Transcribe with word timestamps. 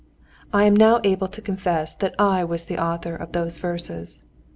I 0.51 0.63
am 0.63 0.75
now 0.75 0.99
able 1.03 1.27
to 1.27 1.43
confess 1.43 1.93
that 1.93 2.15
I 2.17 2.43
was 2.43 2.65
the 2.65 2.79
author 2.83 3.13
of 3.15 3.33
those 3.33 3.59
verses. 3.59 4.23